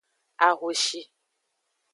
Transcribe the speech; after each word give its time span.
Ahoshi. 0.47 1.01